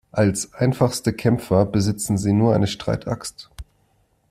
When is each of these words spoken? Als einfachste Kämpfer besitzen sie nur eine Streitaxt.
Als 0.11 0.51
einfachste 0.55 1.13
Kämpfer 1.13 1.63
besitzen 1.63 2.17
sie 2.17 2.33
nur 2.33 2.55
eine 2.55 2.65
Streitaxt. 2.65 3.51